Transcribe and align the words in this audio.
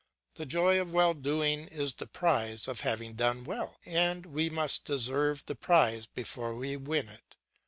The 0.33 0.47
joy 0.47 0.81
of 0.81 0.93
well 0.93 1.13
doing 1.13 1.67
is 1.67 1.93
the 1.93 2.07
prize 2.07 2.67
of 2.67 2.79
having 2.79 3.13
done 3.13 3.43
well, 3.43 3.77
and 3.85 4.25
we 4.25 4.49
must 4.49 4.83
deserve 4.83 5.45
the 5.45 5.53
prize 5.53 6.07
before 6.07 6.55
we 6.55 6.75
win 6.75 7.07
it. 7.07 7.35